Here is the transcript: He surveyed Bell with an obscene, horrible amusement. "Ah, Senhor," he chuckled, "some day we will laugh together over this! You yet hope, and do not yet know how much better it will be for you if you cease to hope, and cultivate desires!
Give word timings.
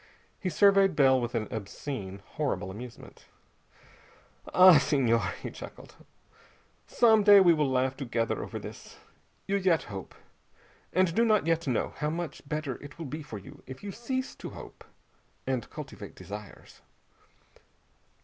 He 0.39 0.49
surveyed 0.49 0.95
Bell 0.95 1.21
with 1.21 1.35
an 1.35 1.47
obscene, 1.51 2.23
horrible 2.25 2.71
amusement. 2.71 3.27
"Ah, 4.51 4.79
Senhor," 4.79 5.19
he 5.43 5.51
chuckled, 5.51 5.95
"some 6.87 7.21
day 7.23 7.39
we 7.39 7.53
will 7.53 7.69
laugh 7.69 7.95
together 7.95 8.41
over 8.43 8.57
this! 8.57 8.97
You 9.45 9.57
yet 9.57 9.83
hope, 9.93 10.15
and 10.91 11.13
do 11.13 11.23
not 11.23 11.45
yet 11.45 11.67
know 11.67 11.93
how 11.97 12.09
much 12.09 12.41
better 12.49 12.81
it 12.81 12.97
will 12.97 13.05
be 13.05 13.21
for 13.21 13.37
you 13.37 13.61
if 13.67 13.83
you 13.83 13.91
cease 13.91 14.33
to 14.37 14.49
hope, 14.49 14.83
and 15.45 15.69
cultivate 15.69 16.15
desires! 16.15 16.81